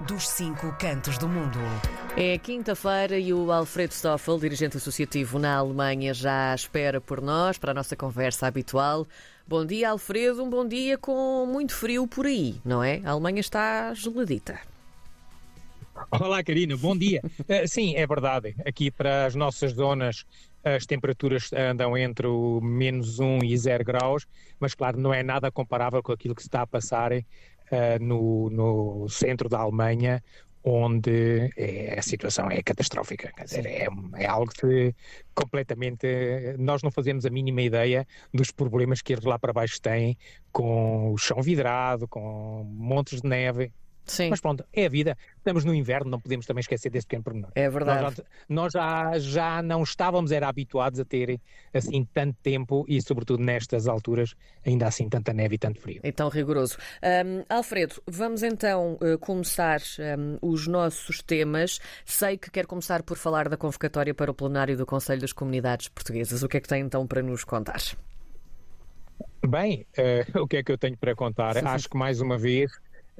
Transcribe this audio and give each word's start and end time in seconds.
dos 0.00 0.28
cinco 0.28 0.72
cantos 0.78 1.16
do 1.16 1.26
mundo. 1.26 1.58
É 2.16 2.36
quinta-feira 2.36 3.18
e 3.18 3.32
o 3.32 3.50
Alfredo 3.50 3.94
Stoffel, 3.94 4.38
dirigente 4.38 4.76
associativo 4.76 5.38
na 5.38 5.56
Alemanha, 5.56 6.12
já 6.12 6.54
espera 6.54 7.00
por 7.00 7.22
nós 7.22 7.56
para 7.56 7.70
a 7.70 7.74
nossa 7.74 7.96
conversa 7.96 8.46
habitual. 8.46 9.06
Bom 9.46 9.64
dia, 9.64 9.90
Alfredo. 9.90 10.44
Um 10.44 10.50
bom 10.50 10.66
dia 10.66 10.98
com 10.98 11.46
muito 11.46 11.74
frio 11.74 12.06
por 12.06 12.26
aí, 12.26 12.60
não 12.64 12.82
é? 12.82 13.00
A 13.04 13.12
Alemanha 13.12 13.40
está 13.40 13.94
geladita. 13.94 14.58
Olá, 16.10 16.44
Karina, 16.44 16.76
bom 16.76 16.96
dia. 16.96 17.22
Uh, 17.24 17.64
sim, 17.66 17.96
é 17.96 18.06
verdade. 18.06 18.54
Aqui 18.66 18.90
para 18.90 19.24
as 19.24 19.34
nossas 19.34 19.72
zonas 19.72 20.26
as 20.66 20.84
temperaturas 20.84 21.50
andam 21.52 21.96
entre 21.96 22.26
o 22.26 22.60
menos 22.60 23.20
1 23.20 23.44
e 23.44 23.56
0 23.56 23.84
graus, 23.84 24.26
mas 24.58 24.74
claro, 24.74 24.98
não 24.98 25.14
é 25.14 25.22
nada 25.22 25.48
comparável 25.48 26.02
com 26.02 26.10
aquilo 26.10 26.34
que 26.34 26.42
se 26.42 26.48
está 26.48 26.62
a 26.62 26.66
passar 26.66 27.12
uh, 27.12 27.24
no, 28.00 28.50
no 28.50 29.08
centro 29.08 29.48
da 29.48 29.58
Alemanha, 29.58 30.22
onde 30.66 31.52
é, 31.56 31.96
a 31.96 32.02
situação 32.02 32.50
é 32.50 32.60
catastrófica. 32.60 33.32
Quer 33.36 33.44
dizer, 33.44 33.66
é, 33.66 33.86
é, 34.16 34.26
algo 34.26 34.50
que 34.50 34.92
completamente. 35.32 36.06
Nós 36.58 36.82
não 36.82 36.90
fazemos 36.90 37.24
a 37.24 37.30
mínima 37.30 37.62
ideia 37.62 38.06
dos 38.34 38.50
problemas 38.50 39.00
que 39.00 39.12
eles 39.12 39.24
lá 39.24 39.38
para 39.38 39.52
baixo 39.52 39.80
têm 39.80 40.18
com 40.50 41.12
o 41.12 41.16
chão 41.16 41.40
vidrado, 41.40 42.08
com 42.08 42.64
montes 42.64 43.20
de 43.20 43.28
neve. 43.28 43.72
Sim. 44.06 44.30
Mas 44.30 44.40
pronto, 44.40 44.64
é 44.72 44.86
a 44.86 44.88
vida. 44.88 45.16
Estamos 45.36 45.64
no 45.64 45.74
inverno, 45.74 46.10
não 46.10 46.20
podemos 46.20 46.46
também 46.46 46.60
esquecer 46.60 46.90
desse 46.90 47.06
pequeno 47.06 47.24
pormenor. 47.24 47.50
É 47.54 47.68
verdade. 47.68 48.22
Nós, 48.48 48.72
já, 48.72 49.04
nós 49.04 49.22
já, 49.22 49.56
já 49.58 49.62
não 49.62 49.82
estávamos 49.82 50.30
era 50.30 50.48
habituados 50.48 51.00
a 51.00 51.04
ter 51.04 51.40
assim 51.74 52.04
tanto 52.04 52.36
tempo 52.42 52.84
e, 52.88 53.02
sobretudo 53.02 53.42
nestas 53.42 53.88
alturas, 53.88 54.34
ainda 54.64 54.86
assim 54.86 55.08
tanta 55.08 55.32
neve 55.32 55.56
e 55.56 55.58
tanto 55.58 55.80
frio. 55.80 56.00
Então 56.04 56.28
rigoroso. 56.28 56.76
Um, 57.02 57.44
Alfredo, 57.48 58.00
vamos 58.06 58.42
então 58.42 58.98
uh, 59.02 59.18
começar 59.18 59.80
um, 60.18 60.38
os 60.40 60.66
nossos 60.66 61.20
temas. 61.22 61.80
Sei 62.04 62.36
que 62.36 62.50
quer 62.50 62.66
começar 62.66 63.02
por 63.02 63.16
falar 63.16 63.48
da 63.48 63.56
convocatória 63.56 64.14
para 64.14 64.30
o 64.30 64.34
plenário 64.34 64.76
do 64.76 64.86
Conselho 64.86 65.20
das 65.20 65.32
Comunidades 65.32 65.88
Portuguesas. 65.88 66.42
O 66.42 66.48
que 66.48 66.58
é 66.58 66.60
que 66.60 66.68
tem 66.68 66.82
então 66.82 67.06
para 67.06 67.22
nos 67.22 67.42
contar? 67.44 67.80
Bem, 69.48 69.86
uh, 69.98 70.40
o 70.42 70.46
que 70.46 70.58
é 70.58 70.62
que 70.62 70.70
eu 70.70 70.78
tenho 70.78 70.96
para 70.96 71.14
contar? 71.14 71.56
Acho 71.66 71.88
que 71.88 71.96
mais 71.96 72.20
uma 72.20 72.38
vez 72.38 72.70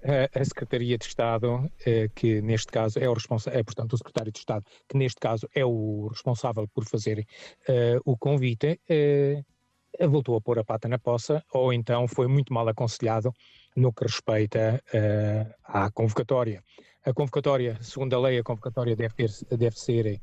a 0.03 0.45
Secretaria 0.45 0.99
de 0.99 1.05
Estado, 1.05 1.71
eh, 1.85 2.09
que 2.15 2.41
neste 2.43 2.69
caso 2.69 2.99
é 2.99 3.09
o 3.09 3.15
responsável, 3.15 3.59
é, 3.59 3.63
portanto, 3.63 3.95
o 3.95 3.99
Secretário 3.99 4.33
de 4.33 4.39
Estado, 4.39 4.65
que 4.89 4.97
neste 4.97 5.19
caso 5.19 5.49
é 5.55 5.65
o 5.65 6.09
responsável 6.09 6.69
por 6.69 6.85
fazer 6.85 7.27
uh, 7.69 8.01
o 8.05 8.17
convite, 8.17 8.81
uh, 8.91 10.09
voltou 10.09 10.37
a 10.37 10.41
pôr 10.41 10.59
a 10.59 10.65
pata 10.65 10.89
na 10.89 10.99
poça, 10.99 11.43
ou 11.53 11.73
então 11.73 12.07
foi 12.07 12.27
muito 12.27 12.53
mal 12.53 12.69
aconselhado 12.69 13.33
no 13.75 13.93
que 13.93 14.05
respeita 14.05 14.83
uh, 14.93 15.55
à 15.65 15.91
convocatória. 15.91 16.63
A 17.05 17.13
convocatória, 17.13 17.79
segundo 17.81 18.15
a 18.15 18.21
lei, 18.21 18.39
a 18.39 18.43
convocatória 18.43 18.97
deve, 18.97 19.15
deve 19.57 19.79
ser 19.79 20.21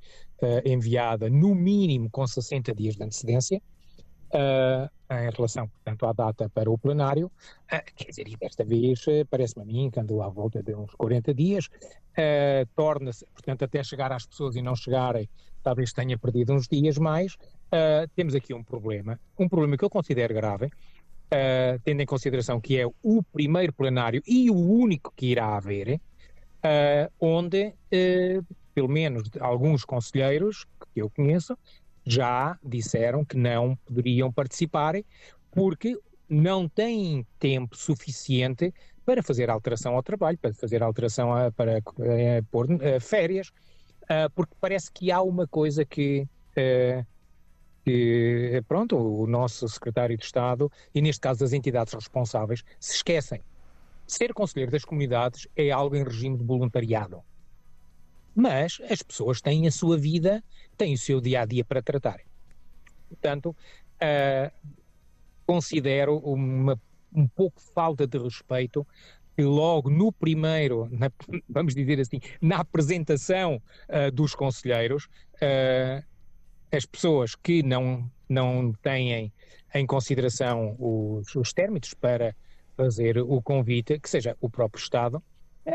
enviada 0.65 1.29
no 1.29 1.55
mínimo 1.55 2.09
com 2.11 2.27
60 2.27 2.75
dias 2.75 2.97
de 2.97 3.03
antecedência, 3.03 3.61
uh, 4.33 4.89
em 5.13 5.29
relação, 5.29 5.67
portanto, 5.67 6.05
à 6.05 6.13
data 6.13 6.49
para 6.49 6.69
o 6.69 6.77
plenário. 6.77 7.27
Uh, 7.71 7.81
quer 7.95 8.09
dizer, 8.09 8.27
e 8.27 8.35
desta 8.35 8.63
vez, 8.63 9.05
uh, 9.07 9.25
parece-me 9.29 9.63
a 9.63 9.65
mim 9.65 9.91
que 9.91 9.99
andou 9.99 10.21
à 10.21 10.29
volta 10.29 10.61
de 10.61 10.73
uns 10.75 10.93
40 10.95 11.33
dias, 11.33 11.69
torna-se, 12.75 13.25
portanto, 13.27 13.63
até 13.63 13.83
chegar 13.83 14.11
às 14.11 14.25
pessoas 14.25 14.55
e 14.55 14.61
não 14.61 14.75
chegarem, 14.75 15.29
talvez 15.63 15.93
tenha 15.93 16.17
perdido 16.17 16.53
uns 16.53 16.67
dias 16.67 16.97
mais. 16.97 17.35
temos 18.15 18.35
aqui 18.35 18.53
um 18.53 18.63
problema, 18.63 19.19
um 19.39 19.49
problema 19.49 19.75
que 19.75 19.83
eu 19.83 19.89
considero 19.89 20.31
grave, 20.31 20.69
tendo 21.83 22.01
em 22.01 22.05
consideração 22.05 22.61
que 22.61 22.77
é 22.77 22.85
o 22.85 23.23
primeiro 23.23 23.73
plenário 23.73 24.21
e 24.27 24.51
o 24.51 24.55
único 24.55 25.11
que 25.15 25.25
irá 25.25 25.57
haver, 25.57 25.99
onde, 27.19 27.73
pelo 28.75 28.89
menos 28.89 29.23
alguns 29.39 29.83
conselheiros 29.83 30.67
que 30.93 31.01
eu 31.01 31.09
conheço, 31.09 31.57
já 32.05 32.57
disseram 32.63 33.23
que 33.23 33.37
não 33.37 33.75
poderiam 33.85 34.31
participar 34.31 34.95
porque 35.51 35.97
não 36.29 36.67
têm 36.67 37.25
tempo 37.39 37.77
suficiente 37.77 38.73
para 39.05 39.21
fazer 39.21 39.49
alteração 39.49 39.95
ao 39.95 40.03
trabalho, 40.03 40.37
para 40.37 40.53
fazer 40.53 40.81
alteração 40.81 41.33
a, 41.33 41.51
para 41.51 41.79
uh, 41.79 42.43
pôr 42.49 42.71
uh, 42.71 42.99
férias, 42.99 43.49
uh, 44.03 44.29
porque 44.33 44.55
parece 44.59 44.91
que 44.91 45.11
há 45.11 45.21
uma 45.21 45.47
coisa 45.47 45.83
que, 45.85 46.27
que, 47.83 48.63
pronto, 48.67 48.95
o 48.97 49.27
nosso 49.27 49.67
secretário 49.67 50.17
de 50.17 50.23
Estado, 50.23 50.71
e 50.95 51.01
neste 51.01 51.19
caso 51.19 51.43
as 51.43 51.53
entidades 51.53 51.93
responsáveis, 51.93 52.63
se 52.79 52.95
esquecem. 52.95 53.41
Ser 54.07 54.33
conselheiro 54.33 54.71
das 54.71 54.85
comunidades 54.85 55.47
é 55.55 55.71
algo 55.71 55.95
em 55.95 56.03
regime 56.03 56.37
de 56.37 56.43
voluntariado. 56.43 57.21
Mas 58.35 58.81
as 58.89 59.01
pessoas 59.01 59.41
têm 59.41 59.67
a 59.67 59.71
sua 59.71 59.97
vida, 59.97 60.43
têm 60.77 60.93
o 60.93 60.97
seu 60.97 61.21
dia 61.21 61.41
a 61.41 61.45
dia 61.45 61.63
para 61.63 61.81
tratar. 61.81 62.19
Portanto, 63.09 63.49
uh, 63.49 64.51
considero 65.45 66.17
uma, 66.17 66.79
um 67.13 67.27
pouco 67.27 67.61
falta 67.61 68.07
de 68.07 68.17
respeito 68.17 68.85
que 69.35 69.43
logo 69.43 69.89
no 69.89 70.11
primeiro, 70.11 70.87
na, 70.91 71.11
vamos 71.49 71.75
dizer 71.75 71.99
assim, 71.99 72.19
na 72.41 72.57
apresentação 72.57 73.61
uh, 73.89 74.11
dos 74.11 74.35
conselheiros, 74.35 75.05
uh, 75.35 76.03
as 76.71 76.85
pessoas 76.85 77.35
que 77.35 77.61
não, 77.61 78.09
não 78.27 78.73
têm 78.81 79.31
em 79.73 79.85
consideração 79.85 80.75
os, 80.79 81.35
os 81.35 81.53
términos 81.53 81.93
para 81.93 82.35
fazer 82.75 83.19
o 83.19 83.41
convite, 83.41 83.99
que 83.99 84.09
seja 84.09 84.35
o 84.41 84.49
próprio 84.49 84.81
Estado, 84.81 85.21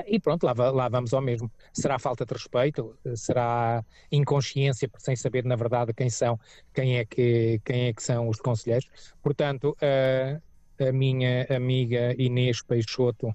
e 0.07 0.21
pronto, 0.21 0.45
lá, 0.45 0.53
lá, 0.53 0.89
vamos 0.89 1.15
ao 1.15 1.23
mesmo. 1.23 1.51
Será 1.73 1.99
falta 1.99 2.25
de 2.25 2.33
respeito? 2.35 2.97
Será 3.15 3.85
inconsciência 4.13 4.91
sem 4.99 5.17
saber 5.17 5.45
na 5.45 5.57
verdade 5.57 5.95
quem 5.95 6.11
são, 6.11 6.39
quem 6.75 6.99
é 6.99 7.05
que, 7.05 7.61
quem 7.65 7.87
é 7.87 7.93
que 7.93 8.03
são 8.03 8.29
os 8.29 8.39
conselheiros? 8.39 8.89
Portanto, 9.23 9.77
a, 9.81 10.87
a 10.89 10.93
minha 10.93 11.47
amiga 11.49 12.15
Inês 12.19 12.63
Peixoto 12.63 13.35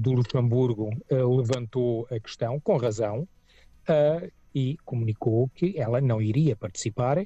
do 0.00 0.12
Luxemburgo 0.12 0.90
levantou 1.08 2.06
a 2.10 2.18
questão, 2.18 2.58
com 2.60 2.76
razão, 2.76 3.26
e 4.54 4.76
comunicou 4.84 5.48
que 5.54 5.78
ela 5.78 6.00
não 6.00 6.20
iria 6.20 6.56
participar 6.56 7.24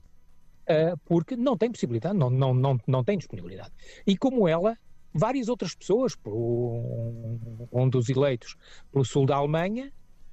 porque 1.05 1.37
não 1.37 1.57
tem 1.57 1.71
possibilidade, 1.71 2.17
não, 2.17 2.31
não, 2.31 2.53
não, 2.55 2.79
não 2.87 3.03
tem 3.03 3.19
disponibilidade. 3.19 3.73
E 4.07 4.17
como 4.17 4.47
ela, 4.47 4.77
várias 5.15 5.49
outras 5.49 5.75
pessoas, 5.75 6.17
um 6.27 7.89
dos 7.89 8.09
eleitos 8.09 8.57
pelo 8.91 9.05
sul 9.05 9.25
da 9.25 9.37
Alemanha, 9.37 9.93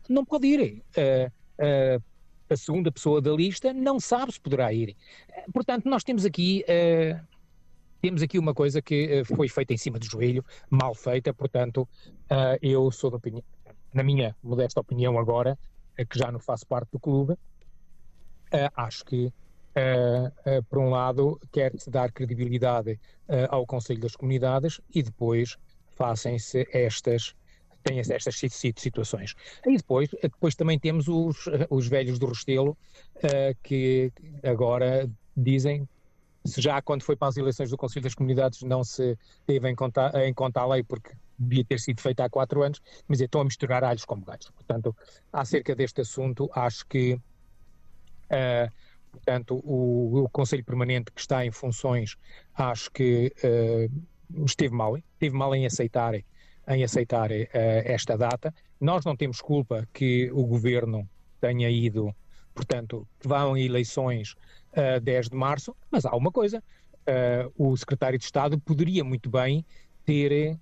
não 0.09 0.25
pode 0.25 0.47
ir. 0.47 0.83
Uh, 0.97 1.31
uh, 1.59 2.03
a 2.49 2.57
segunda 2.57 2.91
pessoa 2.91 3.21
da 3.21 3.31
lista 3.31 3.71
não 3.71 3.99
sabe 3.99 4.33
se 4.33 4.39
poderá 4.41 4.73
ir. 4.73 4.97
Portanto, 5.53 5.87
nós 5.87 6.03
temos 6.03 6.25
aqui, 6.25 6.65
temos 8.01 8.21
aqui 8.21 8.37
uma 8.37 8.53
coisa 8.53 8.81
que 8.81 9.23
foi 9.23 9.47
feita 9.47 9.73
em 9.73 9.77
cima 9.77 9.97
do 9.97 10.05
joelho, 10.05 10.43
mal 10.69 10.93
feita, 10.93 11.33
portanto, 11.33 11.87
eu 12.61 12.91
sou 12.91 13.09
da 13.09 13.15
opinião, 13.15 13.41
na 13.93 14.03
minha 14.03 14.35
modesta 14.43 14.81
opinião 14.81 15.17
agora, 15.17 15.57
que 16.09 16.19
já 16.19 16.29
não 16.29 16.41
faço 16.41 16.67
parte 16.67 16.89
do 16.91 16.99
clube, 16.99 17.37
acho 18.75 19.05
que 19.05 19.31
Uh, 19.73 20.27
uh, 20.27 20.63
por 20.63 20.79
um 20.79 20.89
lado, 20.89 21.39
quer-se 21.49 21.89
dar 21.89 22.11
credibilidade 22.11 22.99
uh, 23.29 23.47
ao 23.49 23.65
Conselho 23.65 24.01
das 24.01 24.17
Comunidades 24.17 24.81
e 24.93 25.01
depois 25.01 25.57
façam-se 25.95 26.67
estas 26.73 27.33
têm 27.83 27.99
estas 27.99 28.35
situações. 28.77 29.33
E 29.65 29.77
depois, 29.77 30.09
depois 30.21 30.55
também 30.55 30.77
temos 30.77 31.07
os, 31.07 31.45
os 31.67 31.87
velhos 31.87 32.19
do 32.19 32.27
Restelo 32.27 32.77
que 33.63 34.13
agora 34.43 35.09
dizem 35.35 35.87
se 36.45 36.61
já 36.61 36.79
quando 36.79 37.03
foi 37.03 37.15
para 37.15 37.29
as 37.29 37.37
eleições 37.37 37.71
do 37.71 37.77
Conselho 37.77 38.03
das 38.03 38.13
Comunidades 38.13 38.61
não 38.61 38.83
se 38.83 39.17
teve 39.47 39.67
em 39.67 39.75
conta, 39.75 40.11
em 40.23 40.33
conta 40.33 40.61
a 40.61 40.67
lei 40.67 40.83
porque 40.83 41.11
devia 41.37 41.65
ter 41.65 41.79
sido 41.79 42.01
feita 42.01 42.23
há 42.23 42.29
quatro 42.29 42.61
anos, 42.61 42.79
mas 43.07 43.19
estão 43.19 43.41
a 43.41 43.45
misturar 43.45 43.83
alhos 43.83 44.05
com 44.05 44.19
bugalhos. 44.19 44.49
Portanto, 44.51 44.95
acerca 45.33 45.75
deste 45.75 46.01
assunto, 46.01 46.49
acho 46.53 46.85
que 46.87 47.19
Portanto, 49.11 49.61
o, 49.63 50.23
o, 50.23 50.29
Conselho 50.29 50.63
Permanente 50.63 51.11
que 51.11 51.19
está 51.19 51.45
em 51.45 51.51
funções, 51.51 52.15
acho 52.55 52.89
que 52.91 53.33
uh, 53.43 54.45
esteve 54.45 54.73
mal, 54.73 54.97
esteve 54.97 55.35
mal 55.35 55.53
em 55.53 55.65
aceitar, 55.65 56.15
em 56.15 56.83
aceitar 56.83 57.29
uh, 57.29 57.47
esta 57.53 58.17
data. 58.17 58.53
Nós 58.79 59.03
não 59.05 59.15
temos 59.15 59.41
culpa 59.41 59.87
que 59.93 60.31
o 60.31 60.45
Governo 60.45 61.07
tenha 61.39 61.69
ido, 61.69 62.15
portanto, 62.53 63.07
vão 63.23 63.57
eleições 63.57 64.33
uh, 64.73 64.97
eh, 64.97 64.99
10 64.99 65.29
de 65.29 65.35
março, 65.35 65.75
mas 65.89 66.05
há 66.05 66.15
uma 66.15 66.31
coisa, 66.31 66.59
uh, 66.59 67.53
o 67.57 67.75
Secretário 67.75 68.17
de 68.17 68.25
Estado 68.25 68.59
poderia 68.59 69.03
muito 69.03 69.29
bem 69.29 69.65
ter 70.05 70.57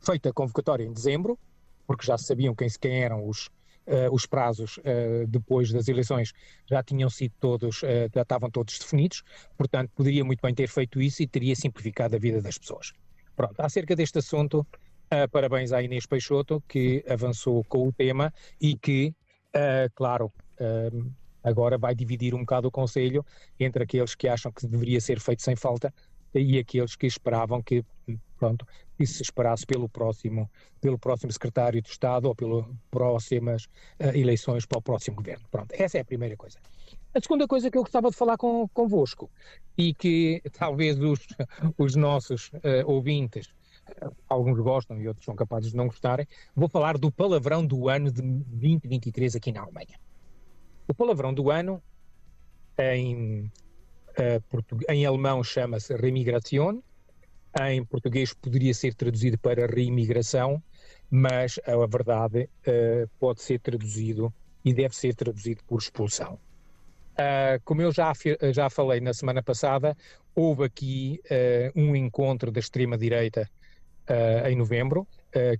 feito 0.00 0.28
a 0.28 0.32
convocatória 0.32 0.84
em 0.84 0.92
dezembro, 0.92 1.38
porque 1.86 2.06
já 2.06 2.18
sabiam 2.18 2.54
quem, 2.54 2.68
quem 2.80 3.02
eram 3.02 3.26
os, 3.26 3.50
Uh, 3.84 4.14
os 4.14 4.26
prazos 4.26 4.78
uh, 4.78 5.26
depois 5.26 5.72
das 5.72 5.88
eleições 5.88 6.32
já 6.70 6.84
tinham 6.84 7.10
sido 7.10 7.32
todos, 7.40 7.82
uh, 7.82 8.08
já 8.14 8.22
estavam 8.22 8.48
todos 8.48 8.78
definidos, 8.78 9.24
portanto 9.58 9.90
poderia 9.96 10.24
muito 10.24 10.40
bem 10.40 10.54
ter 10.54 10.68
feito 10.68 11.00
isso 11.00 11.20
e 11.20 11.26
teria 11.26 11.56
simplificado 11.56 12.14
a 12.14 12.18
vida 12.18 12.40
das 12.40 12.56
pessoas. 12.56 12.92
Pronto, 13.34 13.58
acerca 13.58 13.96
deste 13.96 14.18
assunto 14.18 14.64
parabéns 15.30 15.72
à 15.72 15.82
Inês 15.82 16.06
Peixoto, 16.06 16.62
que 16.66 17.04
avançou 17.06 17.62
com 17.64 17.88
o 17.88 17.92
tema 17.92 18.32
e 18.58 18.78
que, 18.78 19.14
claro, 19.94 20.32
agora 21.44 21.76
vai 21.76 21.94
dividir 21.94 22.34
um 22.34 22.40
bocado 22.40 22.68
o 22.68 22.70
Conselho 22.70 23.22
entre 23.60 23.82
aqueles 23.82 24.14
que 24.14 24.26
acham 24.26 24.50
que 24.50 24.66
deveria 24.66 25.02
ser 25.02 25.20
feito 25.20 25.42
sem 25.42 25.54
falta 25.54 25.92
e 26.34 26.58
aqueles 26.58 26.96
que 26.96 27.06
esperavam 27.06 27.62
que, 27.62 27.84
pronto, 28.42 28.66
que 28.98 29.06
se 29.06 29.22
esperasse 29.22 29.64
pelo 29.64 29.88
próximo, 29.88 30.50
pelo 30.80 30.98
próximo 30.98 31.30
secretário 31.30 31.80
de 31.80 31.88
Estado 31.88 32.26
ou 32.26 32.34
pelas 32.34 32.64
próximas 32.90 33.68
eleições 34.14 34.66
para 34.66 34.78
o 34.78 34.82
próximo 34.82 35.18
governo. 35.18 35.46
Pronto, 35.48 35.72
essa 35.72 35.98
é 35.98 36.00
a 36.00 36.04
primeira 36.04 36.36
coisa. 36.36 36.58
A 37.14 37.20
segunda 37.20 37.46
coisa 37.46 37.70
que 37.70 37.78
eu 37.78 37.82
gostava 37.82 38.10
de 38.10 38.16
falar 38.16 38.36
com, 38.36 38.66
convosco 38.68 39.30
e 39.78 39.94
que 39.94 40.42
talvez 40.58 40.98
os, 40.98 41.20
os 41.78 41.94
nossos 41.94 42.50
ouvintes 42.84 43.48
alguns 44.28 44.58
gostam 44.58 45.00
e 45.00 45.06
outros 45.06 45.24
são 45.24 45.36
capazes 45.36 45.70
de 45.70 45.76
não 45.76 45.86
gostarem, 45.86 46.26
vou 46.54 46.68
falar 46.68 46.98
do 46.98 47.10
palavrão 47.12 47.64
do 47.64 47.88
ano 47.88 48.10
de 48.10 48.22
2023 48.22 49.36
aqui 49.36 49.52
na 49.52 49.62
Alemanha. 49.62 49.98
O 50.88 50.94
palavrão 50.94 51.34
do 51.34 51.50
ano 51.50 51.82
em, 52.78 53.50
uh, 54.18 54.82
em 54.88 55.04
alemão 55.04 55.42
chama-se 55.44 55.94
remigration, 55.96 56.80
em 57.60 57.84
português 57.84 58.32
poderia 58.32 58.72
ser 58.72 58.94
traduzido 58.94 59.38
para 59.38 59.66
reimigração, 59.66 60.62
mas 61.10 61.60
a 61.66 61.86
verdade 61.86 62.48
uh, 62.66 63.08
pode 63.18 63.42
ser 63.42 63.60
traduzido 63.60 64.32
e 64.64 64.72
deve 64.72 64.96
ser 64.96 65.14
traduzido 65.14 65.62
por 65.64 65.78
expulsão. 65.78 66.38
Uh, 67.12 67.60
como 67.64 67.82
eu 67.82 67.92
já, 67.92 68.12
já 68.52 68.70
falei 68.70 69.00
na 69.00 69.12
semana 69.12 69.42
passada, 69.42 69.94
houve 70.34 70.64
aqui 70.64 71.20
uh, 71.26 71.80
um 71.80 71.94
encontro 71.94 72.50
da 72.50 72.60
extrema-direita 72.60 73.48
uh, 74.08 74.48
em 74.48 74.56
novembro, 74.56 75.06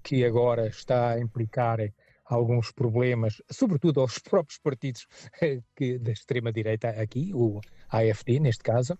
que 0.02 0.22
agora 0.22 0.66
está 0.66 1.12
a 1.12 1.18
implicar 1.18 1.78
alguns 2.24 2.72
problemas, 2.72 3.40
sobretudo 3.50 4.00
aos 4.00 4.18
próprios 4.20 4.58
partidos 4.58 5.06
eh, 5.40 5.60
que, 5.76 5.98
da 5.98 6.12
extrema-direita 6.12 6.90
aqui, 6.90 7.32
o 7.34 7.60
AFD 7.88 8.40
neste 8.40 8.62
caso, 8.62 8.98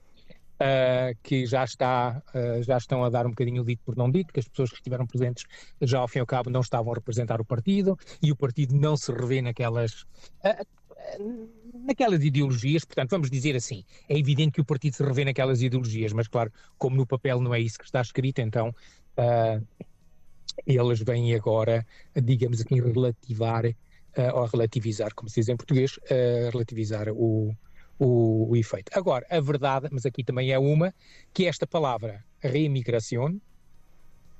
uh, 0.62 1.18
que 1.22 1.46
já, 1.46 1.64
está, 1.64 2.22
já 2.62 2.76
estão 2.76 3.04
a 3.04 3.10
dar 3.10 3.26
um 3.26 3.30
bocadinho 3.30 3.64
dito 3.64 3.82
por 3.84 3.96
não 3.96 4.10
dito, 4.10 4.32
que 4.32 4.40
as 4.40 4.48
pessoas 4.48 4.70
que 4.70 4.76
estiveram 4.76 5.06
presentes 5.06 5.44
já 5.80 5.98
ao 5.98 6.08
fim 6.08 6.18
e 6.18 6.20
ao 6.20 6.26
cabo 6.26 6.50
não 6.50 6.60
estavam 6.60 6.92
a 6.92 6.94
representar 6.94 7.40
o 7.40 7.44
partido 7.44 7.98
e 8.22 8.30
o 8.30 8.36
partido 8.36 8.74
não 8.74 8.96
se 8.96 9.12
revê 9.12 9.42
naquelas 9.42 10.06
naquelas 11.74 12.22
ideologias, 12.22 12.84
portanto, 12.84 13.10
vamos 13.10 13.30
dizer 13.30 13.56
assim, 13.56 13.84
é 14.08 14.18
evidente 14.18 14.52
que 14.52 14.60
o 14.60 14.64
partido 14.64 14.94
se 14.94 15.02
revê 15.02 15.24
naquelas 15.24 15.62
ideologias, 15.62 16.12
mas 16.12 16.28
claro, 16.28 16.52
como 16.78 16.96
no 16.96 17.06
papel 17.06 17.40
não 17.40 17.54
é 17.54 17.60
isso 17.60 17.78
que 17.78 17.84
está 17.84 18.00
escrito, 18.00 18.40
então 18.40 18.68
uh, 18.68 19.66
eles 20.66 21.00
vêm 21.00 21.34
agora, 21.34 21.86
digamos 22.14 22.60
aqui, 22.60 22.80
relativar, 22.80 23.66
uh, 23.66 23.74
ou 24.34 24.46
relativizar, 24.46 25.14
como 25.14 25.28
se 25.28 25.40
diz 25.40 25.48
em 25.48 25.56
português, 25.56 25.96
uh, 25.96 26.50
relativizar 26.52 27.08
o, 27.10 27.54
o, 27.98 28.50
o, 28.50 28.56
efeito. 28.56 28.90
Agora, 28.94 29.26
a 29.30 29.40
verdade, 29.40 29.88
mas 29.90 30.04
aqui 30.06 30.24
também 30.24 30.50
é 30.50 30.58
uma, 30.58 30.94
que 31.32 31.46
esta 31.46 31.66
palavra 31.66 32.24
reimigração, 32.40 33.40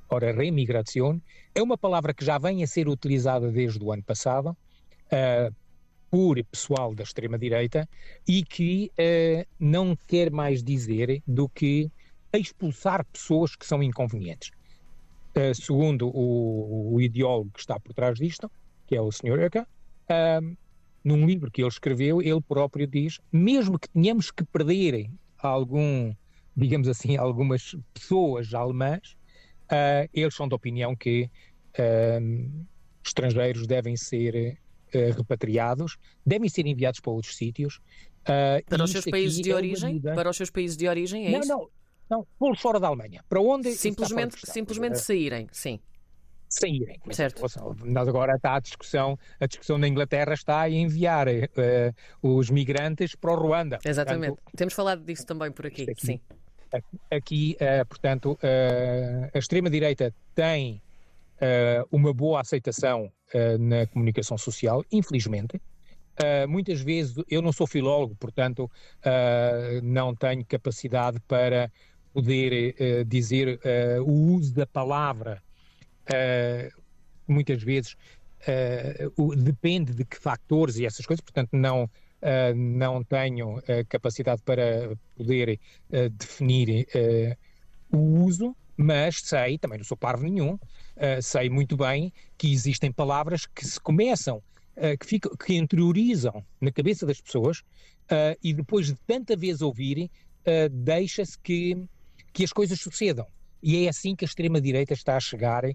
ora, 0.08 0.32
reimigração, 0.32 1.20
é 1.54 1.62
uma 1.62 1.78
palavra 1.78 2.12
que 2.12 2.24
já 2.24 2.38
vem 2.38 2.62
a 2.62 2.66
ser 2.66 2.88
utilizada 2.88 3.50
desde 3.50 3.82
o 3.82 3.92
ano 3.92 4.02
passado, 4.02 4.50
uh, 4.50 5.54
por 6.12 6.44
pessoal 6.44 6.94
da 6.94 7.04
extrema-direita 7.04 7.88
e 8.28 8.42
que 8.44 8.92
uh, 8.98 9.48
não 9.58 9.96
quer 10.06 10.30
mais 10.30 10.62
dizer 10.62 11.22
do 11.26 11.48
que 11.48 11.90
expulsar 12.34 13.02
pessoas 13.06 13.56
que 13.56 13.64
são 13.64 13.82
inconvenientes. 13.82 14.50
Uh, 15.34 15.54
segundo 15.54 16.08
o, 16.08 16.92
o, 16.94 17.00
ideólogo 17.00 17.50
que 17.54 17.60
está 17.60 17.80
por 17.80 17.94
trás 17.94 18.18
disto, 18.18 18.50
que 18.86 18.94
é 18.94 19.00
o 19.00 19.10
Sr. 19.10 19.40
Eca, 19.40 19.66
uh, 20.10 20.56
num 21.04 21.26
livro 21.26 21.50
que 21.50 21.62
ele 21.62 21.68
escreveu, 21.68 22.22
ele 22.22 22.40
próprio 22.40 22.86
diz: 22.86 23.20
mesmo 23.32 23.78
que 23.78 23.88
tenhamos 23.88 24.30
que 24.30 24.44
perder 24.44 25.10
algum, 25.38 26.14
digamos 26.56 26.88
assim, 26.88 27.16
algumas 27.18 27.76
pessoas 27.92 28.54
alemãs, 28.54 29.16
uh, 29.64 30.08
eles 30.12 30.34
são 30.34 30.48
da 30.48 30.56
opinião 30.56 30.94
que 30.94 31.30
estrangeiros 33.02 33.66
devem 33.66 33.96
ser 33.96 34.58
repatriados, 35.16 35.96
devem 36.24 36.50
ser 36.50 36.66
enviados 36.66 37.00
para 37.00 37.12
outros 37.12 37.34
sítios. 37.34 37.80
para 38.68 38.84
os 38.84 38.90
seus 38.90 39.06
países 39.06 39.40
de 39.40 39.50
é 39.50 39.54
origem? 39.54 39.98
Para 40.00 40.28
os 40.28 40.36
seus 40.36 40.50
países 40.50 40.76
de 40.76 40.86
origem, 40.86 41.28
é 41.28 41.30
não, 41.30 41.40
isso? 41.40 41.48
Não, 41.48 41.70
não, 42.10 42.26
pô 42.38 42.54
fora 42.54 42.78
da 42.78 42.88
Alemanha. 42.88 43.24
Para 43.26 43.40
onde? 43.40 43.72
Simplesmente, 43.72 44.36
simplesmente 44.44 44.98
saírem, 44.98 45.48
sim. 45.50 45.80
Saírem. 46.52 47.00
Certo. 47.10 47.42
Nós 47.84 48.06
agora 48.06 48.34
está 48.36 48.56
a 48.56 48.60
discussão, 48.60 49.18
a 49.40 49.46
discussão 49.46 49.78
na 49.78 49.88
Inglaterra 49.88 50.34
está 50.34 50.60
a 50.60 50.70
enviar 50.70 51.26
uh, 51.26 51.32
os 52.22 52.50
migrantes 52.50 53.14
para 53.14 53.32
o 53.32 53.36
Ruanda. 53.36 53.78
Exatamente. 53.82 54.34
Portanto, 54.34 54.56
Temos 54.56 54.74
falado 54.74 55.02
disso 55.02 55.24
também 55.24 55.50
por 55.50 55.66
aqui, 55.66 55.90
aqui 55.90 56.06
sim. 56.06 56.20
Aqui, 57.10 57.56
uh, 57.56 57.86
portanto, 57.86 58.32
uh, 58.32 59.30
a 59.34 59.38
extrema-direita 59.38 60.14
tem 60.34 60.82
uma 61.90 62.14
boa 62.14 62.40
aceitação 62.40 63.10
na 63.58 63.84
comunicação 63.88 64.38
social, 64.38 64.84
infelizmente. 64.92 65.60
Muitas 66.48 66.80
vezes 66.80 67.16
eu 67.28 67.42
não 67.42 67.52
sou 67.52 67.66
filólogo, 67.66 68.14
portanto 68.14 68.70
não 69.82 70.14
tenho 70.14 70.44
capacidade 70.44 71.18
para 71.26 71.68
poder 72.12 73.04
dizer 73.06 73.58
o 74.06 74.12
uso 74.36 74.54
da 74.54 74.68
palavra, 74.68 75.42
muitas 77.26 77.62
vezes 77.62 77.96
o, 79.16 79.34
depende 79.34 79.94
de 79.94 80.04
que 80.04 80.16
factores 80.16 80.76
e 80.76 80.86
essas 80.86 81.06
coisas, 81.06 81.20
portanto 81.20 81.50
não, 81.52 81.88
não 82.56 83.04
tenho 83.04 83.62
capacidade 83.88 84.42
para 84.42 84.96
poder 85.16 85.60
definir 86.18 86.86
o 87.90 87.98
uso, 88.24 88.56
mas 88.76 89.20
sei, 89.20 89.58
também 89.58 89.78
não 89.78 89.84
sou 89.84 89.96
parvo 89.96 90.24
nenhum, 90.24 90.58
sei 91.22 91.48
muito 91.48 91.76
bem 91.76 92.12
que 92.36 92.52
existem 92.52 92.90
palavras 92.90 93.46
que 93.46 93.64
se 93.64 93.80
começam, 93.80 94.42
que, 94.98 95.06
ficam, 95.06 95.32
que 95.36 95.54
interiorizam 95.54 96.44
na 96.60 96.72
cabeça 96.72 97.06
das 97.06 97.20
pessoas 97.20 97.62
e 98.42 98.52
depois 98.52 98.86
de 98.86 98.96
tanta 99.06 99.36
vez 99.36 99.62
ouvirem, 99.62 100.10
deixa-se 100.70 101.38
que 101.38 101.88
que 102.34 102.44
as 102.44 102.50
coisas 102.50 102.80
sucedam. 102.80 103.26
E 103.62 103.86
é 103.86 103.88
assim 103.88 104.16
que 104.16 104.24
a 104.24 104.26
extrema-direita 104.26 104.92
está 104.92 105.16
a 105.16 105.20
chegar, 105.20 105.64
uh, 105.64 105.72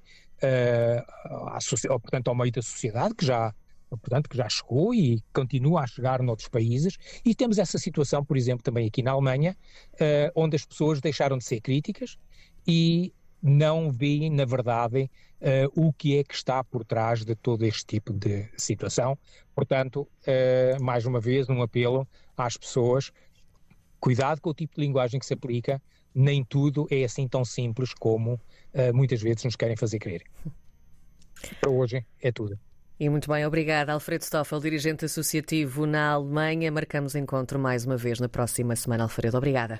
à, 1.47 1.59
portanto, 1.99 2.27
ao 2.27 2.35
meio 2.35 2.51
da 2.51 2.61
sociedade, 2.61 3.15
que 3.15 3.25
já, 3.25 3.53
portanto, 3.89 4.29
que 4.29 4.35
já 4.35 4.49
chegou 4.49 4.93
e 4.93 5.23
continua 5.33 5.81
a 5.81 5.87
chegar 5.87 6.21
noutros 6.21 6.49
países. 6.49 6.97
E 7.23 7.33
temos 7.33 7.57
essa 7.57 7.77
situação, 7.77 8.25
por 8.25 8.35
exemplo, 8.35 8.61
também 8.63 8.87
aqui 8.87 9.01
na 9.01 9.11
Alemanha, 9.11 9.55
uh, 9.93 10.31
onde 10.35 10.57
as 10.57 10.65
pessoas 10.65 10.99
deixaram 10.99 11.37
de 11.37 11.45
ser 11.45 11.61
críticas 11.61 12.17
e 12.67 13.13
não 13.41 13.89
veem, 13.89 14.29
na 14.31 14.43
verdade, 14.43 15.09
uh, 15.39 15.87
o 15.87 15.93
que 15.93 16.17
é 16.17 16.23
que 16.25 16.33
está 16.33 16.61
por 16.65 16.83
trás 16.83 17.23
de 17.23 17.35
todo 17.35 17.63
este 17.63 17.85
tipo 17.85 18.11
de 18.11 18.49
situação. 18.57 19.17
Portanto, 19.55 20.07
mais 20.81 21.05
uma 21.05 21.19
vez, 21.19 21.49
um 21.49 21.63
apelo 21.63 22.07
às 22.35 22.57
pessoas: 22.57 23.11
cuidado 23.99 24.39
com 24.39 24.51
o 24.51 24.53
tipo 24.53 24.75
de 24.75 24.81
linguagem 24.81 25.19
que 25.19 25.25
se 25.25 25.33
aplica 25.33 25.81
nem 26.13 26.43
tudo 26.43 26.87
é 26.89 27.03
assim 27.03 27.27
tão 27.27 27.45
simples 27.45 27.93
como 27.93 28.33
uh, 28.33 28.93
muitas 28.93 29.21
vezes 29.21 29.43
nos 29.43 29.55
querem 29.55 29.75
fazer 29.75 29.99
crer. 29.99 30.23
Para 31.61 31.69
hoje 31.69 32.05
é 32.21 32.31
tudo. 32.31 32.57
E 32.99 33.07
muito 33.09 33.29
bem, 33.31 33.45
obrigada. 33.45 33.93
Alfredo 33.93 34.23
Stoffel, 34.23 34.59
dirigente 34.59 35.05
associativo 35.05 35.85
na 35.85 36.13
Alemanha. 36.13 36.71
Marcamos 36.71 37.13
encontro 37.13 37.59
mais 37.59 37.85
uma 37.85 37.95
vez 37.95 38.19
na 38.19 38.27
próxima 38.27 38.75
semana, 38.75 39.03
Alfredo. 39.03 39.37
Obrigada. 39.37 39.75